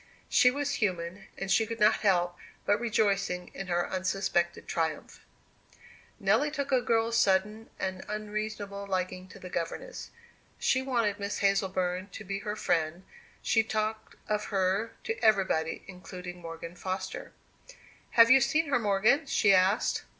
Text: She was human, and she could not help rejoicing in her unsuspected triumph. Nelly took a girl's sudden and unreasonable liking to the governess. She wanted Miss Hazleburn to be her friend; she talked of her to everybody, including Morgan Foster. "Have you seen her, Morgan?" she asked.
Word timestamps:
She 0.29 0.49
was 0.49 0.81
human, 0.81 1.27
and 1.37 1.51
she 1.51 1.67
could 1.67 1.79
not 1.79 1.97
help 1.97 2.35
rejoicing 2.65 3.51
in 3.53 3.67
her 3.67 3.87
unsuspected 3.87 4.67
triumph. 4.67 5.23
Nelly 6.19 6.49
took 6.49 6.71
a 6.71 6.81
girl's 6.81 7.15
sudden 7.17 7.69
and 7.77 8.03
unreasonable 8.09 8.87
liking 8.87 9.27
to 9.27 9.37
the 9.37 9.51
governess. 9.51 10.09
She 10.57 10.81
wanted 10.81 11.19
Miss 11.19 11.41
Hazleburn 11.41 12.09
to 12.13 12.23
be 12.23 12.39
her 12.39 12.55
friend; 12.55 13.03
she 13.43 13.61
talked 13.61 14.15
of 14.27 14.45
her 14.45 14.93
to 15.03 15.23
everybody, 15.23 15.83
including 15.85 16.41
Morgan 16.41 16.73
Foster. 16.75 17.31
"Have 18.17 18.31
you 18.31 18.41
seen 18.41 18.69
her, 18.69 18.79
Morgan?" 18.79 19.27
she 19.27 19.53
asked. 19.53 20.05